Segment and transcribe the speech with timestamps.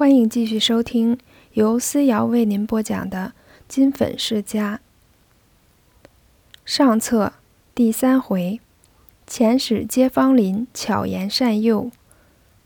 [0.00, 1.18] 欢迎继续收听
[1.52, 3.34] 由思瑶为您播讲的
[3.68, 4.80] 《金粉世家》
[6.64, 7.34] 上册
[7.74, 8.58] 第三回：
[9.28, 11.90] 遣使街坊邻，巧言善诱；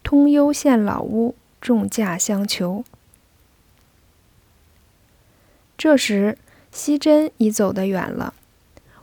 [0.04, 2.84] 通幽县老屋，重价相求。
[5.76, 6.38] 这时，
[6.70, 8.34] 惜珍已走得远了，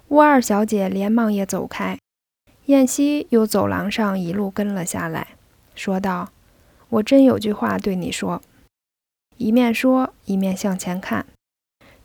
[0.08, 2.00] 乌二小姐连忙也走开，
[2.68, 5.36] 燕西又走廊上一路跟了下来，
[5.76, 6.30] 说道。
[6.92, 8.42] 我真有句话对你说，
[9.38, 11.26] 一面说一面向前看，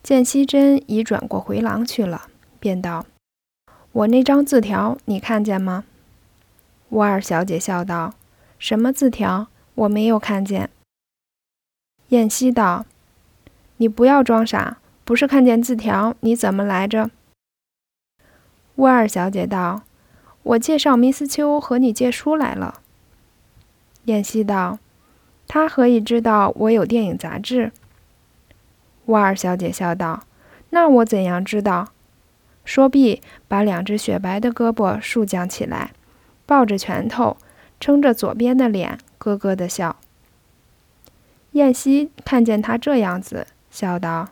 [0.01, 2.29] 见惜珍已转过回廊去了，
[2.61, 3.05] 便道
[3.91, 5.85] ：“我那张字条你看见吗？”
[6.91, 8.15] 乌二小姐笑道
[8.61, 9.49] ：“什么字条？
[9.75, 10.71] 我没有看见。”
[12.11, 12.87] 燕西道
[13.79, 17.11] ：“你不要装傻，不是看见字条，你怎么来着？”
[18.77, 19.83] 乌二小姐道
[20.45, 22.83] ：“我介绍密斯丘和你借书来了。”
[24.07, 24.81] 燕西道
[25.47, 27.71] ：“他何以知道我有电影杂志？”
[29.07, 30.25] 乌二小姐笑道
[30.71, 31.93] ：“那我怎样知道？”
[32.65, 35.93] 说毕，把两只雪白的胳膊竖将起来，
[36.47, 37.37] 抱着拳头，
[37.79, 39.97] 撑着左边的脸，咯咯的笑。
[41.53, 44.31] 燕西看见他这样子，笑道：“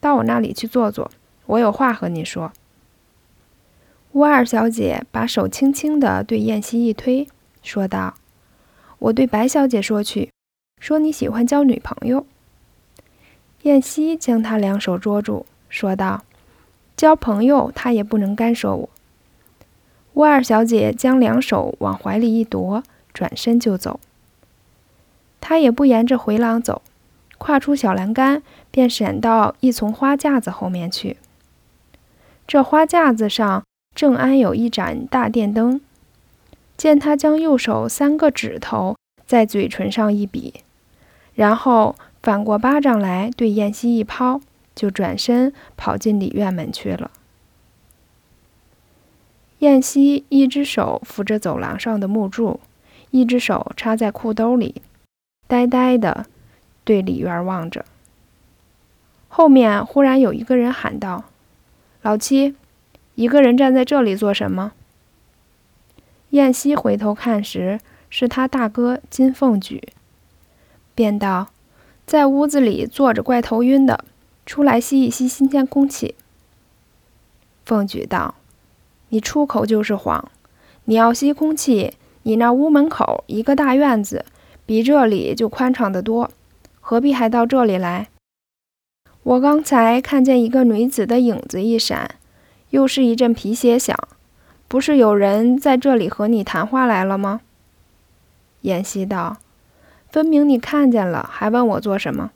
[0.00, 1.10] 到我那里去坐坐，
[1.46, 2.52] 我有话和你说。”
[4.12, 7.26] 乌二小姐把手轻轻地对燕西一推，
[7.62, 8.14] 说道。
[9.04, 10.30] 我对白小姐说去，
[10.80, 12.24] 说你喜欢交女朋友。
[13.62, 16.24] 燕西将她两手捉住，说道
[16.96, 18.88] ：“交朋友，她也不能干涉我。”
[20.14, 22.82] 乌二小姐将两手往怀里一夺，
[23.12, 24.00] 转身就走。
[25.38, 26.80] 她也不沿着回廊走，
[27.36, 31.18] 跨出小栏杆，便闪到一丛花架子后面去。
[32.46, 35.82] 这花架子上正安有一盏大电灯。
[36.76, 40.54] 见他将右手三个指头在嘴唇上一比，
[41.34, 44.40] 然后反过巴掌来对燕西一抛，
[44.74, 47.10] 就转身跑进里院门去了。
[49.60, 52.60] 燕西一只手扶着走廊上的木柱，
[53.10, 54.82] 一只手插在裤兜里，
[55.46, 56.26] 呆呆的
[56.84, 57.84] 对里院望着。
[59.28, 61.24] 后面忽然有一个人喊道
[62.02, 62.54] ：“老七，
[63.14, 64.72] 一个人站在这里做什么？”
[66.34, 67.78] 燕西回头看时，
[68.10, 69.80] 是他大哥金凤举，
[70.92, 71.50] 便道
[72.04, 74.04] ：“在屋子里坐着怪头晕的，
[74.44, 76.16] 出来吸一吸新鲜空气。”
[77.64, 78.34] 凤举道
[79.10, 80.28] ：“你出口就是谎，
[80.86, 84.24] 你要吸空气，你那屋门口一个大院子，
[84.66, 86.32] 比这里就宽敞得多，
[86.80, 88.08] 何必还到这里来？
[89.22, 92.16] 我刚才看见一个女子的影子一闪，
[92.70, 93.96] 又是一阵皮鞋响。”
[94.74, 97.42] 不是有人在这里和你谈话来了吗？
[98.62, 99.36] 燕西道
[100.10, 102.32] ：“分明你看见了，还问我做什么？”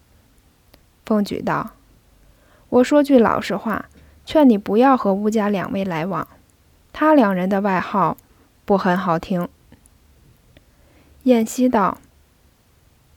[1.05, 1.71] 凤举道
[2.71, 3.87] ：“我说句老实话，
[4.25, 6.29] 劝你不要和乌家两位来往，
[6.93, 8.17] 他两人的外号
[8.65, 9.49] 不很好听。”
[11.25, 11.99] 燕西道：“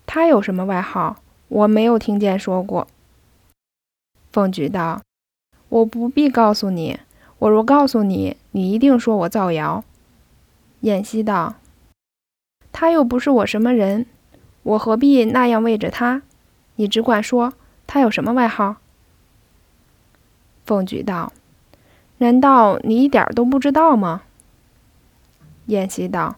[0.08, 1.18] 他有什么外号？
[1.48, 2.88] 我没有听见说过。”
[4.34, 5.04] 凤举道
[5.70, 7.00] ：“我不必告诉你。”
[7.38, 9.84] 我若告诉你，你一定说我造谣。
[10.82, 11.56] 燕西道
[12.72, 14.06] ：“他又不是我什么人，
[14.64, 16.22] 我何必那样为着他？
[16.76, 17.54] 你只管说，
[17.86, 18.78] 他有什么外号？”
[20.66, 21.32] 凤举道
[22.20, 24.24] ：“难道你一点都不知道吗？”
[25.68, 26.38] 燕西道：“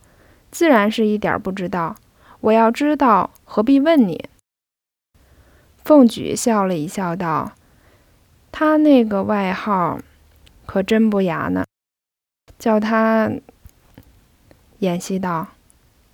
[0.52, 1.96] 自然是一点不知道。
[2.42, 4.30] 我要知道，何必问你？”
[5.84, 7.54] 凤举笑了一笑，道
[8.52, 10.00] ：“他那个外号……”
[10.66, 11.66] 可真不雅呢，
[12.64, 13.30] 叫他。
[14.80, 15.50] 演戏道：“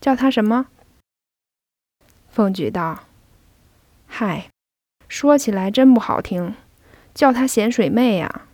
[0.01, 0.65] 叫他什么？”
[2.27, 3.01] 凤举道
[4.09, 4.49] ：“嗨，
[5.07, 6.55] 说起来真不好听，
[7.13, 8.47] 叫他咸水妹呀。”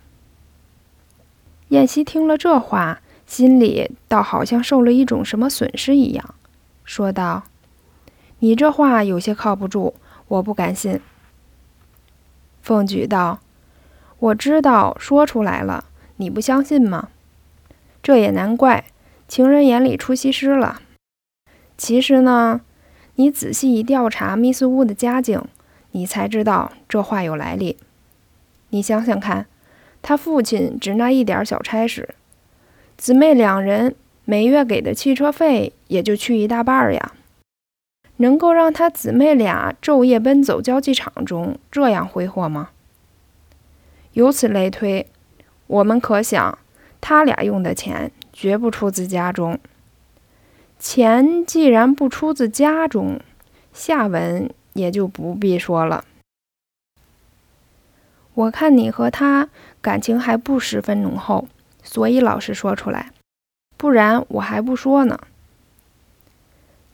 [1.72, 6.36] 燕西听了这话，心里倒好像受了一种什么损失一样，
[6.84, 7.44] 说道
[8.40, 9.96] ：“你这话有些靠不住，
[10.28, 11.00] 我不敢信。”
[12.62, 13.40] 凤举道。
[14.20, 15.86] 我知道，说出来了，
[16.18, 17.10] 你不相信吗？
[18.06, 18.86] 这也难怪，
[19.28, 20.80] 情人眼里出西施了。
[21.76, 22.62] 其实呢，
[23.16, 25.42] 你仔细一调查密斯屋的家境，
[25.90, 27.78] 你才知道这话有来历。
[28.70, 29.48] 你想想看，
[30.04, 32.14] 他父亲只那一点小差事，
[32.96, 37.14] 姊妹两人每月给的汽车费也就去一大半呀。
[38.18, 42.70] 能够让他姊妹俩昼夜奔走交际场中这样挥霍吗？
[44.14, 45.08] 由此类推，
[45.66, 46.60] 我们可想，
[47.08, 49.60] 他俩用的钱绝不出自家中。
[50.80, 53.20] 钱既然不出自家中，
[53.72, 56.04] 下文也就不必说了。
[58.34, 59.50] 我看你和他
[59.84, 61.48] 感情还不十分浓厚，
[61.84, 63.12] 所以老实说出来，
[63.78, 65.20] 不然我还不说呢。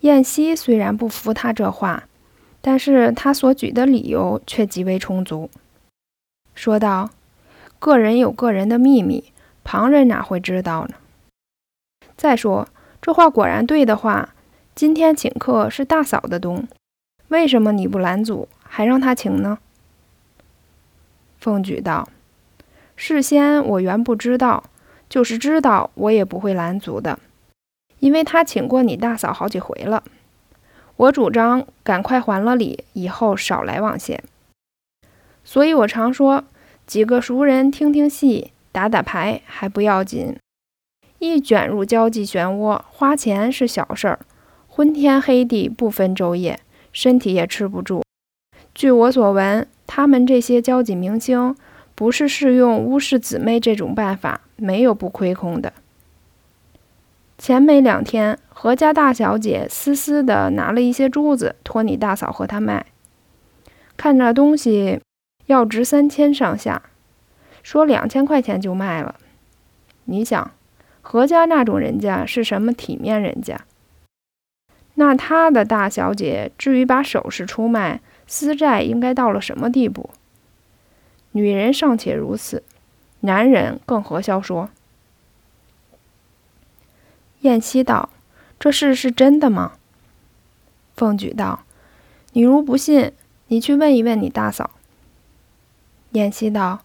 [0.02, 2.04] 燕西虽然不服他这话，
[2.60, 5.50] 但是他所举的理由却极为充足，
[6.54, 7.12] 说道
[7.80, 9.31] ：“个人有个人的秘密，
[9.72, 10.96] 旁人哪会知道呢？
[12.18, 12.68] 再说
[13.02, 14.36] 这话果然对的话，
[14.76, 16.68] 今天请客是大嫂的东，
[17.30, 19.60] 为什么你不拦阻，还让他请呢？”
[21.40, 22.10] 凤举道
[22.98, 24.66] ：“事先我原不知道，
[25.08, 27.18] 就是知道，我也不会拦阻的。”
[28.00, 30.04] 因为他请过你大嫂好几回了，
[30.98, 34.22] 我主张赶快还了礼，以后少来往些。
[35.46, 36.44] 所以我常说，
[36.86, 40.36] 几个熟人听听戏、打打牌还不要紧，
[41.20, 44.20] 一卷入交际漩涡，花钱是小事儿，
[44.68, 46.60] 昏天黑地不分昼夜，
[46.92, 48.02] 身体也吃不住。
[48.74, 51.56] 据我所闻，他们这些交际明星，
[51.94, 55.74] 不是适用巫氏姊妹这种办法，没有不亏空的。
[57.38, 62.86] 前没两天，何家大小姐私私的拿了一些珠子，托你大嫂和她卖。
[63.98, 65.02] 看那东西
[65.48, 66.82] 要值三千上下，
[67.64, 69.16] 说两千块钱就卖了。
[70.06, 70.52] 你想，
[71.02, 73.62] 何家那种人家是什么体面人家？
[74.96, 80.10] 那他的大小姐至于把首饰出卖，私债应该到了什么地步？
[81.32, 82.64] 女人尚且如此，
[83.22, 84.70] 男人更何消说？
[87.42, 88.10] 燕西道
[88.60, 89.74] ：“这事是真的吗？”
[90.96, 91.64] 凤举道
[92.34, 93.14] ：“你如不信，
[93.48, 94.72] 你去问一问你大嫂。”
[96.12, 96.84] 燕西道：“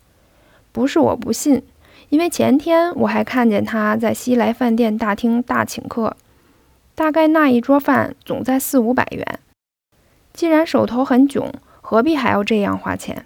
[0.76, 1.62] 不是我不信，
[2.10, 6.14] 因为前天我还看见他在西来饭店大厅大请客，
[6.94, 9.40] 大概那一桌饭总在四五百元。
[10.34, 11.50] 既然手头很窘，
[11.80, 13.24] 何必还要这样花钱？”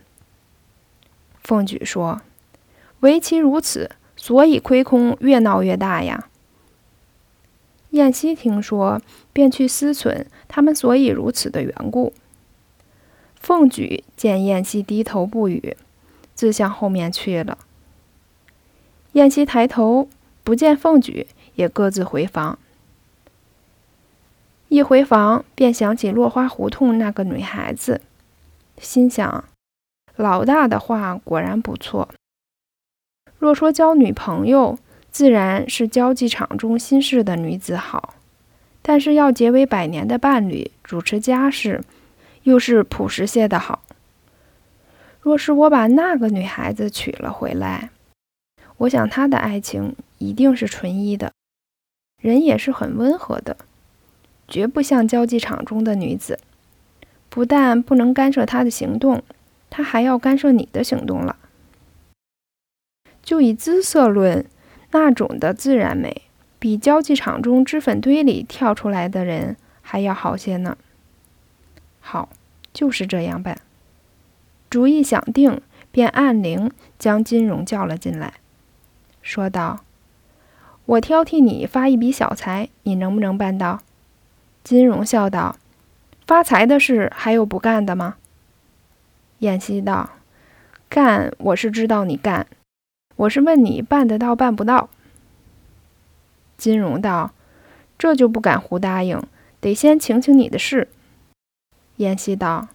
[1.42, 2.20] 凤举说
[3.00, 6.28] ：“唯其如此，所以亏空越闹越大呀。”
[7.90, 9.02] 燕西听说，
[9.32, 12.12] 便去思忖他们所以如此的缘故。
[13.34, 15.76] 凤举见燕西低头不语，
[16.40, 17.58] 自向后面去了。
[19.12, 20.08] 燕西抬头
[20.42, 22.58] 不见凤举，也各自回房。
[24.68, 28.00] 一回房，便想起落花胡同那个女孩子，
[28.78, 29.44] 心想：
[30.16, 32.08] 老大的话果然不错。
[33.38, 34.78] 若说交女朋友，
[35.10, 38.14] 自然是交际场中心事的女子好，
[38.80, 41.84] 但是要结为百年的伴侣，主持家事，
[42.44, 43.82] 又是朴实些的好。
[45.20, 47.90] 若是我把那个女孩子娶了回来，
[48.78, 51.32] 我想她的爱情一定是纯一的，
[52.20, 53.56] 人也是很温和的，
[54.48, 56.38] 绝不像交际场中的女子，
[57.28, 59.22] 不但不能干涉她的行动，
[59.68, 61.36] 她还要干涉你的行动了。
[63.22, 64.44] 就以姿色论。
[64.92, 66.22] 那种的自然美，
[66.58, 70.76] 比交际场中脂粉堆里跳出来的人还要好些呢。
[72.00, 72.28] 好，
[72.72, 73.60] 就是这样办。
[74.70, 78.34] 主意想定，便按铃将金荣叫了进来，
[79.20, 79.84] 说道
[80.86, 83.82] ：“我挑替你发一笔小财，你能不能办到？”
[84.62, 85.56] 金荣笑道
[86.24, 88.16] ：“发财的事还有不干的吗？”
[89.40, 90.10] 燕西道
[90.88, 92.46] ：“干，我是知道你干。”
[93.16, 94.88] 我是问你办得到办不到？
[96.56, 97.32] 金荣道
[97.98, 99.20] ：“这就不敢胡答应，
[99.60, 100.88] 得先请请你的事。”
[101.96, 102.68] 燕西道：“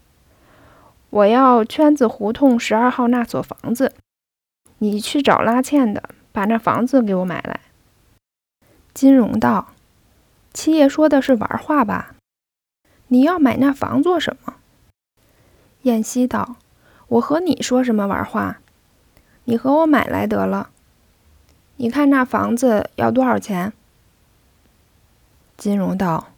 [1.15, 3.93] 我要圈子胡同十二号那所房子，
[4.79, 7.61] 你去找拉纤的，把那房子给我买来。”
[8.93, 9.69] 金荣道
[10.53, 12.15] ：“七爷说的是玩话吧？
[13.07, 14.55] 你要买那房做什么？”
[15.83, 16.57] 燕西道
[17.07, 18.59] ：“我和你说什么玩话？”
[19.45, 20.69] 你和我买来得了。
[21.77, 23.71] 你看那房子要多少钱？
[25.55, 26.31] 金荣道：“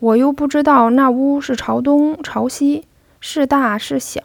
[0.00, 2.85] 我又不知道那屋是朝东朝西，
[3.20, 4.22] 是大是小，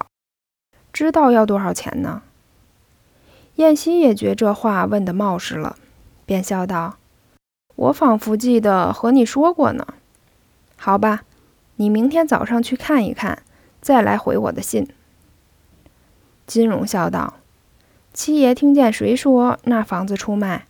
[0.91, 2.21] 知道要多少钱呢？”
[3.55, 5.77] 燕西也觉这话问得冒失了，
[6.25, 6.97] 便笑道
[7.75, 9.85] ：“我仿佛记得和你说过呢。
[10.77, 11.23] 好吧，
[11.75, 13.43] 你明天早上去看一看，
[13.81, 14.87] 再来回我的信。”
[16.47, 17.35] 金荣笑道。
[18.13, 20.67] 七爷听见谁说那房子出卖？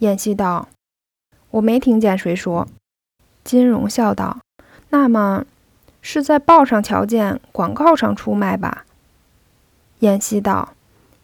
[0.00, 0.68] 燕西道
[1.52, 2.68] ：“我没听见谁说。”
[3.42, 4.38] 金荣笑道
[4.90, 5.46] ：“那么
[6.10, 8.86] 是在报上瞧见广告上出卖吧？”
[10.00, 10.70] 燕西道：“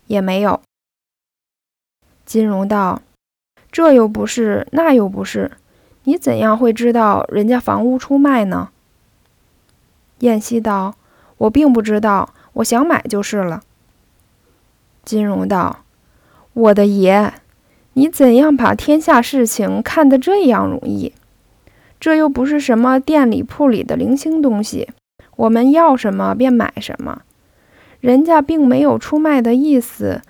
[0.09, 0.61] 也没有。”
[2.27, 3.01] 金荣道
[3.73, 5.53] ：“这又不是，那又不是，
[6.03, 8.69] 你怎样会知道人家房屋出卖呢？”
[10.21, 10.95] 燕西道
[11.39, 13.63] ：“我并不知道，我想买就是了。”
[15.03, 15.85] 金荣道
[16.53, 17.33] ：“我的爷，
[17.95, 21.15] 你怎样把天下事情看得这样容易？
[21.99, 24.89] 这又不是什么店里铺里的零星东西，
[25.37, 27.23] 我们要什么便买什么，
[28.01, 30.23] 人家并没有出卖的意思，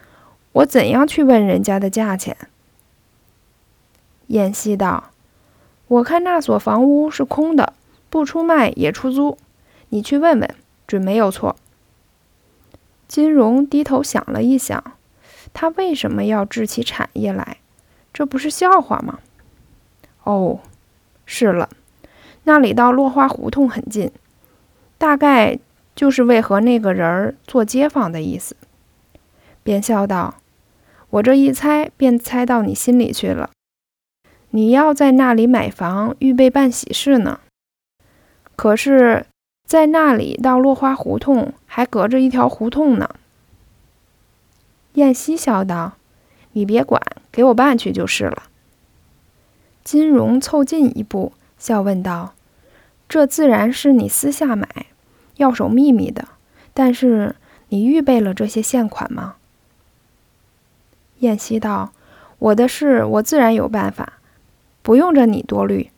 [0.53, 2.37] 我怎样去问人家的价钱？”
[4.29, 5.11] 燕西道
[5.89, 7.75] ：“我看那所房屋是空的，
[8.09, 9.37] 不出卖也出租，
[9.89, 10.55] 你去问问，
[10.87, 11.57] 准没有错。”
[13.07, 14.83] 金荣低头想了一想，
[15.53, 17.59] 他为什么要置起产业来？
[18.13, 19.19] 这不是笑话吗？
[20.23, 20.61] 哦，
[21.27, 21.69] 是了，
[22.45, 24.11] 那里到落花胡同很近，
[24.99, 25.59] 大概
[25.95, 28.57] 就是为和那个人儿做街坊的意思。
[29.63, 30.37] 便笑道
[31.11, 33.51] ：“我这一猜，便猜到你心里去了。
[34.51, 37.41] 你要在那里买房，预备办喜事呢。
[38.57, 39.27] 可是……”
[39.67, 43.09] 在那里到落花胡同还隔着一条胡同呢。
[44.93, 45.95] 燕西笑道
[46.53, 47.01] ：“你别管，
[47.33, 48.43] 给我办去就是了。”
[49.85, 52.33] 金荣凑近一步，笑问道
[53.07, 54.67] ：“这自然是你私下买，
[55.37, 56.27] 要守秘密的。
[56.73, 57.37] 但是
[57.69, 59.37] 你预备了这些现款吗？”
[61.21, 61.93] 燕西道
[62.41, 64.15] ：“我的事，我自然有办法，
[64.81, 65.91] 不用着你多虑。”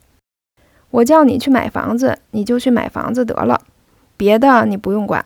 [0.91, 3.61] 我叫你去买房子，你就去买房子得了，
[4.17, 5.25] 别的你不用管。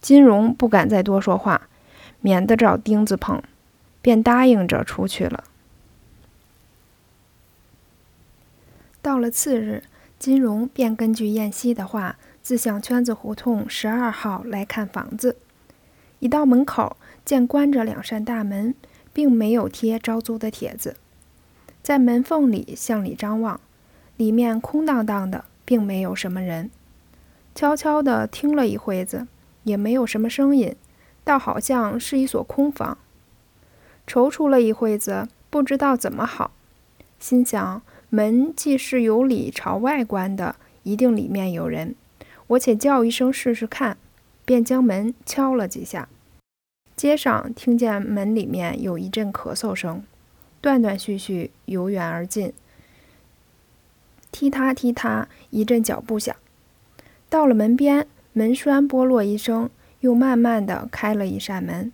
[0.00, 1.68] 金荣不敢再多说话，
[2.20, 3.40] 免得找钉子碰，
[4.00, 5.44] 便答应着出去了。
[9.02, 9.82] 到了次日，
[10.18, 15.36] 金荣便根据燕西的话，自向圈子胡同十二号来看房子。
[16.20, 18.76] 一到门口，见关着两扇大门，
[19.12, 20.96] 并没有贴招租的帖子，
[21.82, 23.60] 在门缝里向里张望。
[24.16, 26.70] 里面空荡荡的，并没有什么人。
[27.56, 29.26] 悄悄地听了一会子，
[29.64, 30.76] 也没有什么声音，
[31.24, 32.96] 倒好像是一所空房。
[34.06, 36.52] 踌躇了一会子，不知道怎么好，
[37.18, 37.82] 心想：
[38.14, 41.94] 门既是由里朝外关的，一定里面有人。
[42.46, 43.96] 我且叫一声试试看，
[44.44, 46.10] 便将门敲了几下。
[46.94, 50.02] 街上听见门里面有一阵咳嗽声，
[50.60, 52.52] 断断续续，由远而近。
[54.30, 56.36] 踢踏踢踏，一阵脚步响。
[57.30, 61.90] 到了门边，门栓剥落一声，又慢慢的开了一扇门。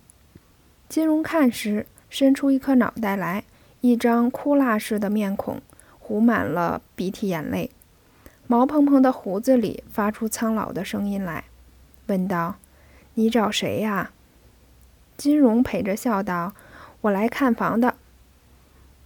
[0.89, 3.45] 金荣看时，伸出一颗脑袋来，
[3.79, 5.61] 一张哭蜡似的面孔，
[6.09, 7.69] 糊满了鼻涕眼泪，
[8.47, 11.43] 毛蓬蓬的胡子里发出苍老的声音来，
[12.07, 12.55] 问道
[13.13, 14.09] ：“你找谁呀？”
[15.15, 16.55] 金荣陪着笑道
[17.01, 17.93] ：“我来看房的。”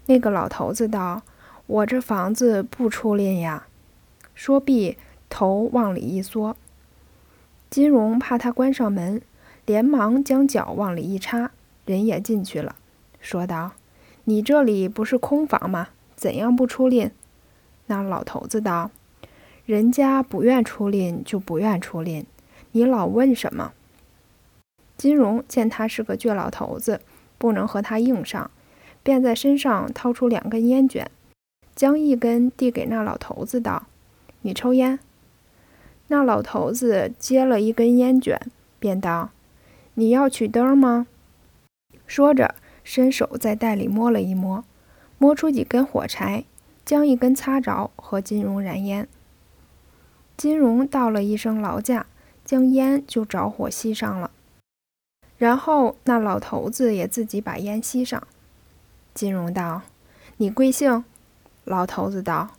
[0.08, 1.24] 那个老头子道。
[1.66, 3.68] 我这房子不出赁呀！
[4.36, 4.98] 说毕，
[5.30, 6.58] 头往里一缩。
[7.70, 9.22] 金荣怕他关上门，
[9.66, 11.52] 连忙将脚往里一插，
[11.86, 12.76] 人也进去了，
[13.22, 13.72] 说道
[14.26, 15.90] ：“你这里不是空房吗？
[16.24, 17.12] 怎样不出赁？”
[17.88, 18.92] 那老头子道
[19.68, 22.24] ：“人家不愿出赁就不愿出赁，
[22.72, 23.74] 你老问什么？”
[24.96, 27.02] 金荣见他是个倔老头子，
[27.38, 28.50] 不能和他硬上，
[29.04, 31.12] 便在身上掏出两根烟卷。
[31.76, 33.88] 将一根递给那老头子，道
[34.44, 35.00] ：“你抽烟。”
[36.08, 38.40] 那老头子接了一根烟卷，
[38.80, 39.32] 便道
[39.96, 41.08] ：“你要取灯吗？”
[42.08, 44.64] 说着，伸手在袋里摸了一摸，
[45.24, 46.44] 摸出几根火柴，
[46.84, 49.08] 将一根擦着，和金荣燃烟。
[50.36, 52.08] 金荣道了一声劳驾，
[52.44, 54.32] 将烟就着火吸上了。
[55.38, 58.22] 然后那老头子也自己把烟吸上。
[59.14, 59.84] 金荣道
[60.36, 61.06] ：“你贵姓？”
[61.64, 62.50] 老头子道：“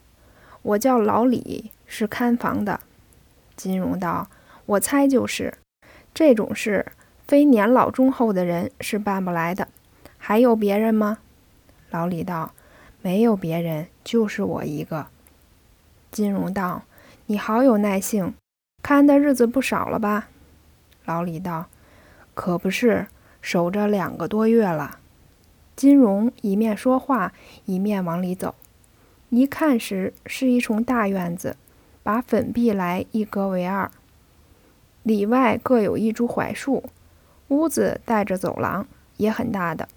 [0.62, 2.80] 我叫老李，是看房的。”
[3.56, 4.30] 金荣道
[4.64, 5.52] ：“我猜就是。
[6.14, 6.86] 这种事，
[7.28, 9.68] 非年老忠厚的人是办不来的。
[10.16, 11.18] 还有别人吗？”
[11.94, 12.50] 老李道
[13.02, 15.06] ：“没有别人，就是我一个。”
[16.10, 16.82] 金荣道
[17.26, 18.34] ：“你好有耐性，
[18.82, 20.26] 看的日子不少了吧？”
[21.06, 21.66] 老李道
[22.34, 23.06] ：“可不是，
[23.40, 24.98] 守着两个多月了。”
[25.76, 27.32] 金荣一面说话，
[27.64, 28.56] 一面往里走。
[29.28, 31.56] 一看时，是一重大院子，
[32.02, 33.88] 把粉壁来一隔为二，
[35.04, 36.82] 里外各有一株槐树。
[37.46, 38.84] 屋子带着走廊，
[39.16, 39.88] 也很大的，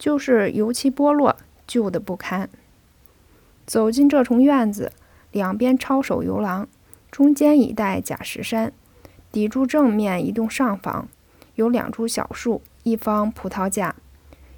[0.00, 2.48] 就是油漆剥落，旧的不堪。
[3.66, 4.92] 走进这重院子，
[5.30, 6.66] 两边抄手游廊，
[7.10, 8.72] 中间一带假石山，
[9.30, 11.06] 抵住正面一栋上房，
[11.56, 13.94] 有两株小树，一方葡萄架。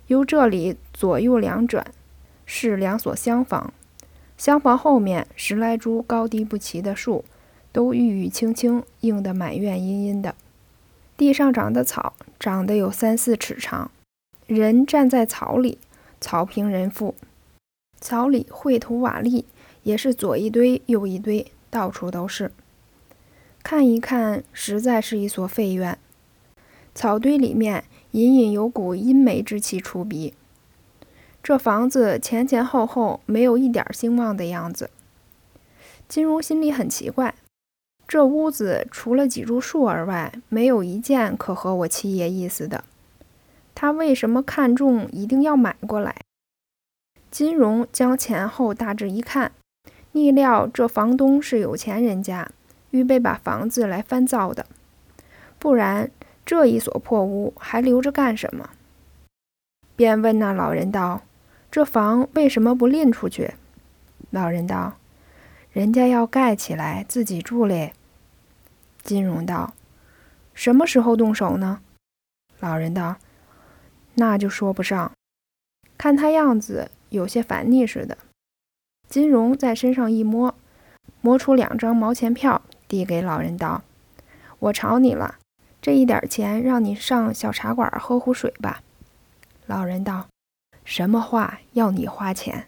[0.06, 1.84] 由这里左右两转，
[2.46, 3.74] 是两所厢房。
[4.38, 7.24] 厢房后面十来株高低不齐的树，
[7.72, 10.36] 都郁郁青青，映得满院阴阴的。
[11.16, 13.90] 地上长的草，长得有三四尺长，
[14.46, 15.78] 人站在草里，
[16.20, 17.14] 草平人富。
[18.00, 19.44] 草里绘图瓦砾，
[19.84, 22.50] 也是左一堆右一堆，到处都是。
[23.62, 25.96] 看一看，实在是一所废院。
[26.94, 30.34] 草堆里面隐隐有股阴霾之气出鼻。
[31.42, 34.90] 这房子前前后后没有一点兴旺的样子。
[36.08, 37.34] 金荣心里很奇怪，
[38.06, 42.84] 这屋子除了几株树儿外，没有一件可合我七爷意思的。
[43.74, 46.14] 他为什么看中，一定要买过来？
[47.30, 49.52] 金荣将前后大致一看，
[50.12, 52.50] 逆料这房东是有钱人家，
[52.90, 54.66] 预备把房子来翻造的，
[55.58, 56.10] 不然
[56.44, 58.70] 这一所破屋还留着干什么？
[59.96, 61.22] 便问那老人道
[61.70, 63.54] ：“这房为什么不拎出去？”
[64.30, 64.98] 老人道
[65.72, 67.92] ：“人家要盖起来自己住嘞。”
[69.02, 69.74] 金荣道
[70.54, 71.80] ：“什么时候动手呢？”
[72.60, 73.16] 老人道
[74.14, 75.12] ：“那就说不上，
[75.96, 78.16] 看他样子。”有些烦腻似的，
[79.06, 80.54] 金荣在身上一摸，
[81.20, 83.82] 摸出两张毛钱票，递给老人道
[84.58, 85.36] ：“我吵你了，
[85.82, 88.82] 这一点钱让你上小茶馆喝壶水吧。”
[89.68, 90.28] 老人道
[90.86, 92.66] ：“什么话要你花钱？”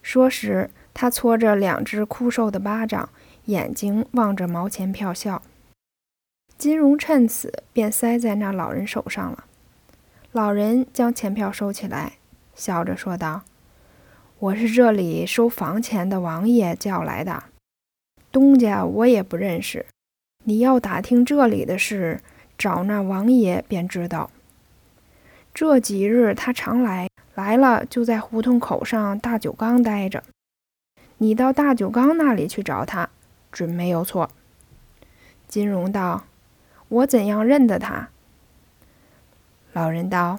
[0.00, 3.10] 说时，他搓着两只枯瘦的巴掌，
[3.44, 5.42] 眼睛望着毛钱票笑。
[6.56, 9.44] 金荣趁此便塞在那老人手上了。
[10.32, 12.14] 老人将钱票收起来。
[12.54, 13.42] 笑着说道
[14.40, 17.44] ：“我是这里收房钱的王爷叫来的，
[18.30, 19.84] 东家我也不认识。
[20.44, 22.22] 你要打听这里的事，
[22.56, 24.30] 找那王爷便知道。
[25.52, 30.22] 这几日他常来，来了就在胡同口上大酒缸待着。
[31.18, 33.10] 你到大酒缸那里去找他，
[33.50, 34.30] 准没有错。”
[35.46, 36.24] 金荣道
[36.88, 38.08] ：“我怎样认得他？”
[39.72, 40.38] 老人道。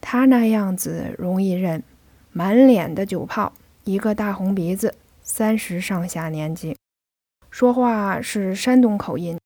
[0.00, 1.82] 他那样子容易认，
[2.30, 3.52] 满脸的酒泡，
[3.84, 6.76] 一个大红鼻子，三十上下年纪，
[7.50, 9.36] 说话是山东口音。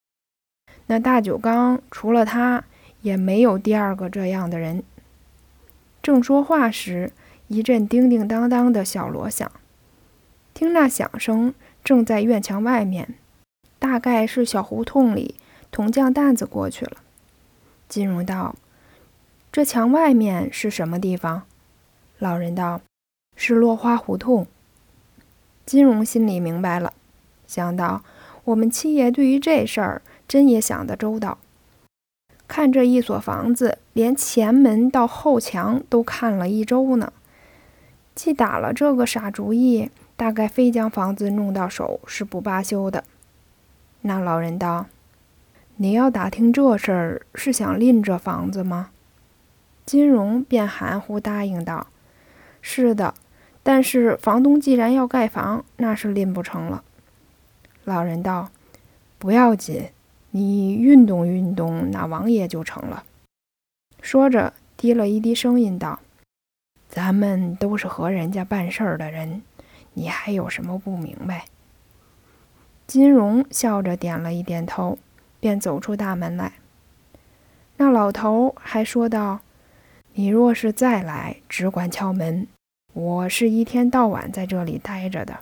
[0.86, 2.64] 那大酒缸除了他，
[3.00, 4.82] 也没有第二个这样的人。
[6.02, 7.12] 正说话时，
[7.48, 9.50] 一阵叮叮当当的小锣响，
[10.52, 13.14] 听那响声，正在院墙外面，
[13.78, 15.36] 大概是小胡同里
[15.70, 16.98] 铜匠担子过去了。
[17.88, 18.54] 金荣道。
[19.52, 21.42] 这墙外面是什么地方？
[22.18, 22.80] 老人道
[23.34, 24.46] ：“是落花胡同。”
[25.66, 26.92] 金荣心里明白了，
[27.48, 28.02] 想到
[28.44, 31.38] 我们七爷对于这事儿真也想得周到。
[32.46, 37.12] 看这一所房子，连前门到后墙都看了一周呢。
[38.14, 43.02] 既打了这个傻主意，大概非将房子弄到手是不罢休的。
[44.02, 44.86] 那老人道
[45.76, 48.90] ：“你要打听这事儿，是想拎这房子吗？”
[49.90, 51.88] 金荣便含糊答应道
[52.62, 53.12] ：“是的，
[53.64, 56.84] 但是房东既然要盖房，那是拎不成了。”
[57.82, 58.50] 老人道
[59.18, 59.88] ：“不要紧，
[60.30, 63.02] 你运动运动那王爷就成了。”
[64.00, 65.98] 说着，低了一低声音道
[66.88, 69.42] ：“咱们都是和人家办事儿的人，
[69.94, 71.46] 你还有什么不明白？”
[72.86, 74.96] 金荣笑着点了一点头，
[75.40, 76.52] 便走出大门来。
[77.78, 79.40] 那老头还说道。
[80.14, 82.46] 你若是再来，只管敲门。
[82.92, 85.38] 我是一天到晚在这里待着的。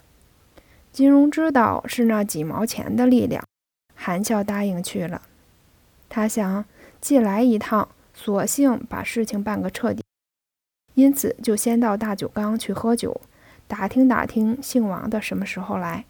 [0.92, 3.42] 金荣知道是那几毛钱的力量，
[3.94, 5.22] 含笑答应去了。
[6.10, 6.66] 他想，
[7.00, 10.04] 既来一趟，索性把事情办个彻底，
[10.94, 13.20] 因此就先到大酒缸去喝酒，
[13.66, 16.04] 打听打听姓王的什么时候来。